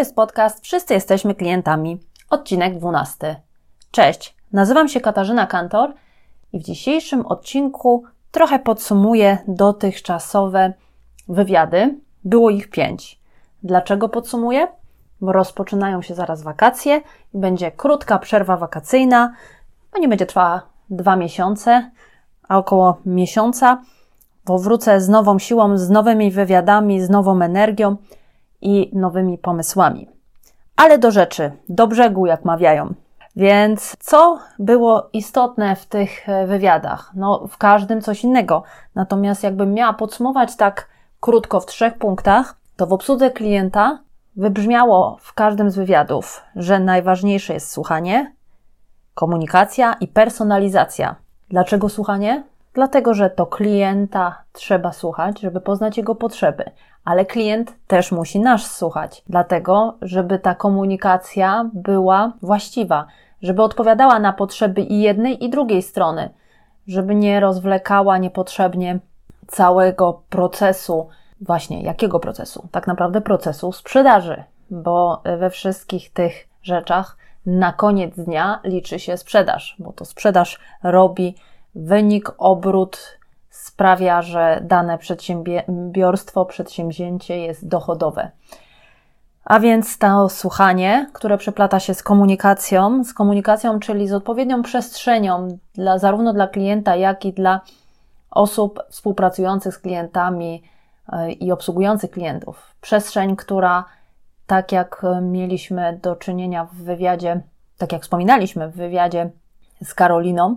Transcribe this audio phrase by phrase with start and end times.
[0.00, 2.00] jest podcast Wszyscy jesteśmy klientami,
[2.30, 3.40] odcinek 12.
[3.90, 5.94] Cześć, nazywam się Katarzyna Kantor
[6.52, 10.72] i w dzisiejszym odcinku trochę podsumuję dotychczasowe
[11.28, 11.98] wywiady.
[12.24, 13.20] Było ich pięć.
[13.62, 14.68] Dlaczego podsumuję?
[15.20, 17.00] Bo rozpoczynają się zaraz wakacje
[17.34, 19.34] i będzie krótka przerwa wakacyjna.
[19.94, 21.90] No nie będzie trwała dwa miesiące,
[22.48, 23.82] a około miesiąca,
[24.46, 27.96] bo wrócę z nową siłą, z nowymi wywiadami, z nową energią
[28.62, 30.08] i nowymi pomysłami.
[30.76, 32.94] Ale do rzeczy, do brzegu, jak mawiają.
[33.36, 37.12] Więc co było istotne w tych e, wywiadach?
[37.14, 38.62] No, w każdym coś innego.
[38.94, 40.88] Natomiast jakbym miała podsumować tak
[41.20, 43.98] krótko w trzech punktach, to w obsłudze klienta
[44.36, 48.34] wybrzmiało w każdym z wywiadów, że najważniejsze jest słuchanie,
[49.14, 51.16] komunikacja i personalizacja.
[51.48, 52.44] Dlaczego słuchanie?
[52.74, 56.70] Dlatego, że to klienta trzeba słuchać, żeby poznać jego potrzeby,
[57.04, 63.06] ale klient też musi nas słuchać, dlatego, żeby ta komunikacja była właściwa,
[63.42, 66.30] żeby odpowiadała na potrzeby i jednej, i drugiej strony,
[66.86, 68.98] żeby nie rozwlekała niepotrzebnie
[69.46, 71.08] całego procesu,
[71.40, 72.68] właśnie jakiego procesu?
[72.72, 79.76] Tak naprawdę procesu sprzedaży, bo we wszystkich tych rzeczach na koniec dnia liczy się sprzedaż,
[79.78, 81.34] bo to sprzedaż robi
[81.74, 83.19] wynik, obrót
[83.50, 88.30] sprawia, że dane przedsiębiorstwo, przedsięwzięcie jest dochodowe.
[89.44, 95.58] A więc to słuchanie, które przeplata się z komunikacją, z komunikacją, czyli z odpowiednią przestrzenią
[95.74, 97.60] dla, zarówno dla klienta, jak i dla
[98.30, 100.62] osób współpracujących z klientami
[101.12, 102.74] e, i obsługujących klientów.
[102.80, 103.84] Przestrzeń, która,
[104.46, 107.40] tak jak mieliśmy do czynienia w wywiadzie,
[107.78, 109.30] tak jak wspominaliśmy w wywiadzie
[109.84, 110.56] z Karoliną,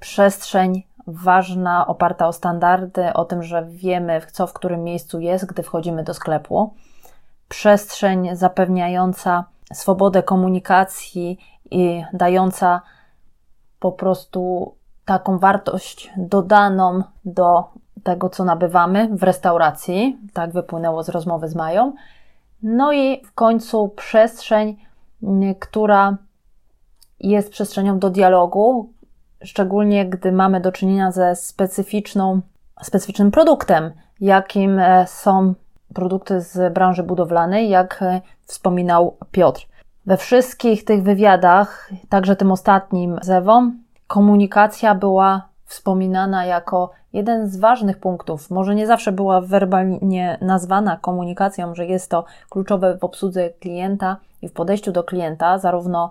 [0.00, 5.62] przestrzeń ważna, oparta o standardy, o tym, że wiemy, co w którym miejscu jest, gdy
[5.62, 6.74] wchodzimy do sklepu.
[7.48, 11.38] Przestrzeń zapewniająca swobodę komunikacji
[11.70, 12.82] i dająca
[13.80, 17.64] po prostu taką wartość dodaną do
[18.02, 20.18] tego, co nabywamy w restauracji.
[20.32, 21.92] Tak wypłynęło z rozmowy z Mają.
[22.62, 24.76] No i w końcu przestrzeń,
[25.60, 26.16] która
[27.20, 28.92] jest przestrzenią do dialogu,
[29.46, 32.40] szczególnie gdy mamy do czynienia ze specyficzną,
[32.82, 35.54] specyficznym produktem, jakim e, są
[35.94, 39.66] produkty z branży budowlanej, jak e, wspominał Piotr.
[40.06, 43.72] We wszystkich tych wywiadach, także tym ostatnim z Ewą,
[44.06, 48.50] komunikacja była wspominana jako jeden z ważnych punktów.
[48.50, 54.48] Może nie zawsze była werbalnie nazwana komunikacją, że jest to kluczowe w obsłudze klienta i
[54.48, 56.10] w podejściu do klienta, zarówno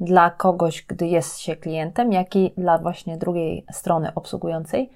[0.00, 4.90] dla kogoś, gdy jest się klientem, jak i dla właśnie drugiej strony obsługującej.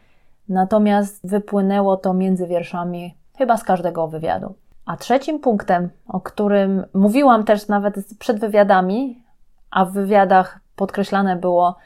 [0.48, 4.54] Natomiast wypłynęło to między wierszami chyba z każdego wywiadu.
[4.86, 9.22] A trzecim punktem, o którym mówiłam też nawet przed wywiadami,
[9.70, 11.76] a w wywiadach podkreślane było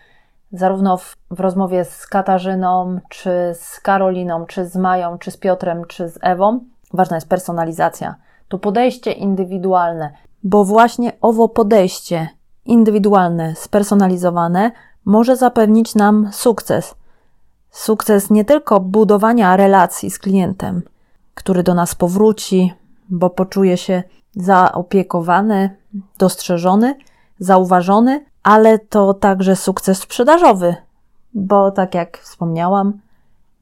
[0.52, 5.84] zarówno w, w, rozmowie z Katarzyną, czy z Karoliną, czy z Mają, czy z Piotrem,
[5.84, 6.60] czy z Ewą,
[6.92, 8.14] ważna jest personalizacja.
[8.48, 10.12] To podejście indywidualne,
[10.42, 12.28] bo właśnie owo podejście
[12.66, 14.72] indywidualne, spersonalizowane
[15.04, 16.94] może zapewnić nam sukces.
[17.70, 20.82] Sukces nie tylko budowania relacji z klientem,
[21.34, 22.72] który do nas powróci,
[23.08, 24.02] bo poczuje się
[24.36, 25.76] zaopiekowany,
[26.18, 26.94] dostrzeżony,
[27.38, 30.74] zauważony, ale to także sukces sprzedażowy,
[31.34, 33.00] bo tak jak wspomniałam,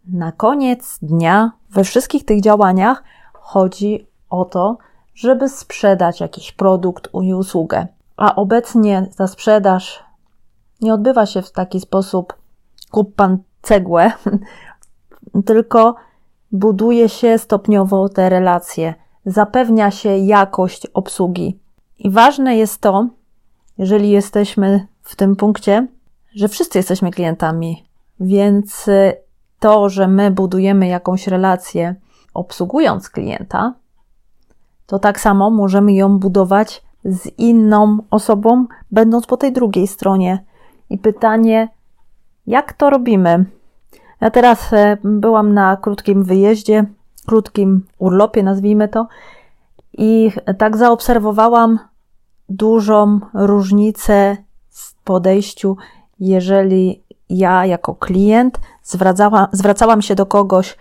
[0.09, 4.79] na koniec dnia we wszystkich tych działaniach chodzi o to,
[5.15, 7.87] żeby sprzedać jakiś produkt i usługę.
[8.17, 10.05] A obecnie ta sprzedaż
[10.81, 12.35] nie odbywa się w taki sposób,
[12.91, 14.13] kup pan cegłę,
[15.47, 15.95] tylko
[16.53, 18.95] buduje się stopniowo te relacje,
[19.27, 21.59] zapewnia się jakość obsługi.
[21.99, 23.09] I ważne jest to,
[23.79, 25.87] jeżeli jesteśmy w tym punkcie,
[26.35, 27.85] że wszyscy jesteśmy klientami,
[28.21, 28.91] więc
[29.59, 31.95] to, że my budujemy jakąś relację
[32.35, 33.75] obsługując klienta,
[34.87, 40.45] to tak samo możemy ją budować z inną osobą, będąc po tej drugiej stronie.
[40.91, 41.69] I pytanie,
[42.47, 43.45] jak to robimy?
[44.21, 46.85] Ja teraz e, byłam na krótkim wyjeździe,
[47.27, 49.07] krótkim urlopie, nazwijmy to,
[49.93, 51.79] i tak zaobserwowałam
[52.49, 54.37] dużą różnicę
[54.69, 55.77] w podejściu,
[56.21, 60.77] jeżeli ja jako klient zwracała, zwracałam się do kogoś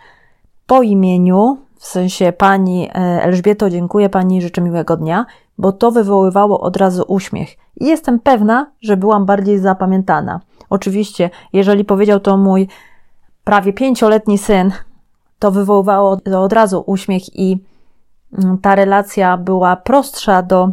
[0.68, 2.94] po imieniu, w sensie pani e,
[3.24, 5.26] Elżbieto, dziękuję pani, życzę miłego dnia,
[5.58, 7.50] bo to wywoływało od razu uśmiech.
[7.80, 10.42] I jestem pewna, że byłam bardziej zapamiętana.
[10.70, 12.68] Oczywiście, jeżeli powiedział to mój
[13.44, 14.72] prawie pięcioletni syn,
[15.40, 17.58] to wywoływało od razu uśmiech i
[18.44, 20.70] mm, ta relacja była prostsza do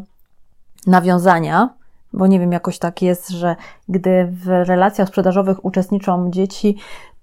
[0.86, 1.68] nawiązania,
[2.12, 3.56] bo nie wiem, jakoś tak jest, że
[3.88, 6.76] gdy w relacjach sprzedażowych uczestniczą dzieci,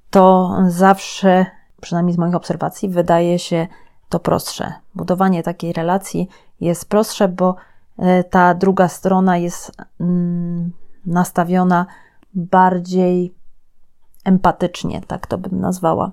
[0.09, 1.45] to zawsze,
[1.81, 3.68] przynajmniej z moich obserwacji, wydaje się
[4.09, 4.74] to prostsze.
[4.95, 6.27] Budowanie takiej relacji
[6.62, 7.56] jest prostsze, bo
[8.00, 10.71] e, ta druga strona jest mm,
[11.06, 11.85] nastawiona
[12.33, 13.33] bardziej
[14.25, 16.12] empatycznie, tak to bym nazwała.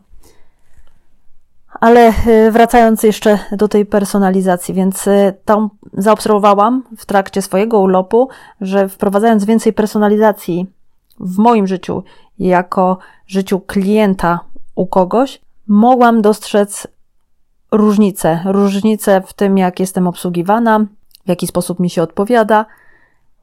[1.81, 8.29] Ale e, wracając jeszcze do tej personalizacji, więc e, tam zaobserwowałam w trakcie swojego urlopu,
[8.61, 10.67] że wprowadzając więcej personalizacji
[11.21, 12.03] w moim życiu,
[12.39, 14.41] jako życiu klienta
[14.75, 16.87] u kogoś, mogłam dostrzec
[17.73, 18.41] różnice.
[18.45, 20.81] Różnice w tym, jak jestem obsługiwana,
[21.25, 22.67] w jaki sposób mi się odpowiada.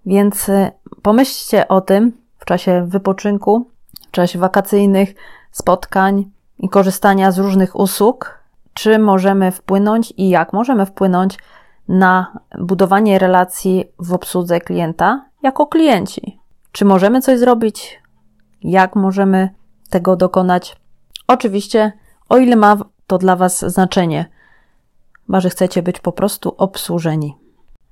[0.06, 0.72] Więc y,
[1.02, 3.68] pomyślcie o tym w czasie wypoczynku,
[4.08, 5.14] w czasie wakacyjnych
[5.52, 8.40] spotkań i korzystania z różnych usług,
[8.74, 11.38] czy możemy wpłynąć i jak możemy wpłynąć
[11.88, 16.40] na budowanie relacji w obsłudze klienta jako klienci.
[16.72, 18.02] Czy możemy coś zrobić?
[18.62, 19.50] Jak możemy
[19.90, 20.76] tego dokonać?
[21.28, 21.92] Oczywiście,
[22.32, 24.26] o ile ma to dla Was znaczenie,
[25.26, 27.38] chyba że chcecie być po prostu obsłużeni.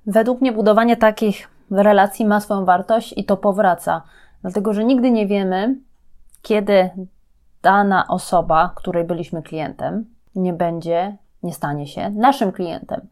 [0.06, 4.02] Według mnie budowanie takich relacji ma swoją wartość i to powraca,
[4.42, 5.76] dlatego że nigdy nie wiemy,
[6.42, 6.90] kiedy
[7.62, 10.06] dana osoba, której byliśmy klientem,
[10.36, 13.08] nie będzie, nie stanie się naszym klientem,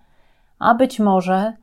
[0.60, 1.54] a być może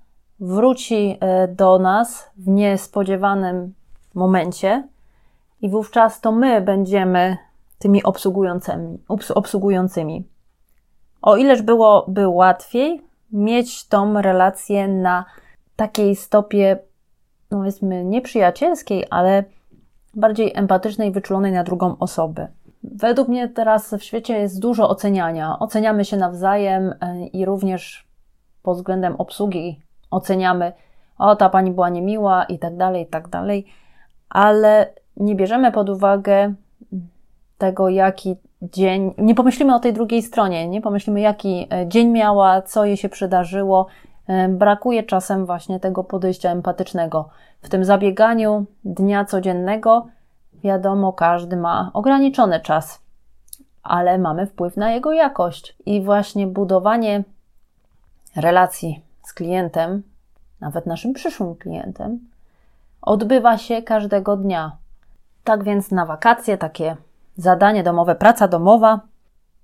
[0.41, 3.75] wróci e, do nas w niespodziewanym
[4.15, 4.89] momencie
[5.61, 7.37] i wówczas to my będziemy
[7.79, 8.99] tymi obsługującymi.
[9.35, 10.29] obsługującymi.
[11.23, 15.25] O ileż byłoby łatwiej mieć tą relację na
[15.77, 16.79] takiej stopie,
[17.51, 19.45] no powiedzmy, nieprzyjacielskiej, ale
[20.15, 22.49] bardziej empatycznej, wyczulonej na drugą osobę.
[22.83, 25.59] Według mnie teraz w świecie jest dużo oceniania.
[25.59, 28.09] Oceniamy się nawzajem e, i również
[28.63, 29.81] pod względem obsługi
[30.11, 30.73] oceniamy,
[31.19, 33.67] o ta pani była niemiła i tak dalej, i tak dalej,
[34.29, 36.55] ale nie bierzemy pod uwagę
[37.65, 42.63] tego, jaki dzień, nie pomyślimy o tej drugiej stronie, nie pomyślimy, jaki e, dzień miała,
[42.63, 43.87] co jej się przydarzyło.
[44.27, 47.29] E, brakuje czasem właśnie tego podejścia empatycznego.
[47.63, 50.07] W tym zabieganiu dnia codziennego,
[50.65, 53.01] wiadomo, każdy ma ograniczony czas,
[53.83, 55.77] ale mamy wpływ na jego jakość.
[55.87, 57.25] I właśnie budowanie
[58.37, 60.03] relacji z klientem,
[60.61, 62.19] nawet naszym przyszłym klientem,
[63.03, 64.77] odbywa się każdego dnia.
[65.45, 66.97] Tak więc na wakacje takie
[67.37, 69.01] zadanie domowe, praca domowa,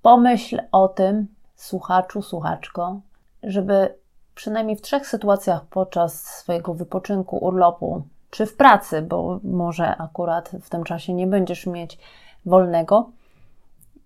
[0.01, 2.99] pomyśl o tym, słuchaczu, słuchaczko,
[3.43, 3.95] żeby
[4.35, 10.69] przynajmniej w trzech sytuacjach podczas swojego wypoczynku, urlopu, czy w pracy, bo może akurat w
[10.69, 11.99] tym czasie nie będziesz mieć
[12.45, 13.09] wolnego,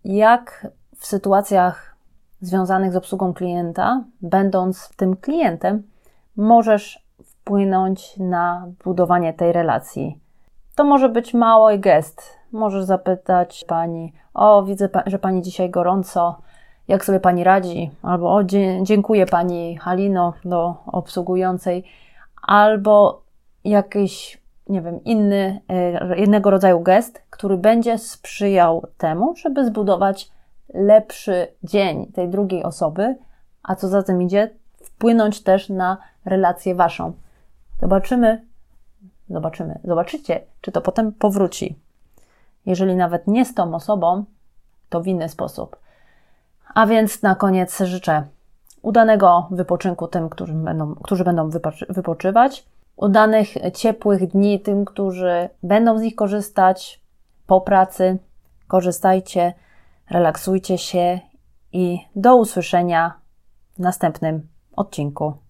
[0.05, 0.67] jak
[0.97, 1.95] w sytuacjach
[2.41, 5.83] związanych z obsługą klienta, będąc tym klientem,
[6.35, 10.19] możesz wpłynąć na budowanie tej relacji.
[10.75, 12.21] To może być mały gest,
[12.55, 16.41] Możesz zapytać pani, o widzę, że pani dzisiaj gorąco,
[16.87, 17.91] jak sobie pani radzi?
[18.01, 18.43] Albo o
[18.81, 21.83] dziękuję pani Halino do obsługującej,
[22.41, 23.21] albo
[23.63, 30.31] jakiś, nie wiem, inny, e, innego rodzaju gest, który będzie sprzyjał temu, żeby zbudować
[30.73, 33.15] lepszy dzień tej drugiej osoby,
[33.63, 34.49] a co za tym idzie,
[34.83, 37.13] wpłynąć też na relację waszą.
[37.81, 38.45] Zobaczymy,
[39.29, 41.84] zobaczymy, zobaczycie, czy to potem powróci
[42.65, 44.25] jeżeli nawet nie z tą osobą,
[44.89, 45.77] to w inny sposób.
[46.73, 48.27] A więc na koniec życzę
[48.81, 51.49] udanego wypoczynku tym, którzy będą, którzy będą
[51.89, 57.01] wypoczywać, udanych, ciepłych dni tym, którzy będą z nich korzystać
[57.47, 58.17] po pracy.
[58.67, 59.53] Korzystajcie,
[60.09, 61.19] relaksujcie się
[61.73, 63.13] i do usłyszenia
[63.75, 65.44] w następnym odcinku.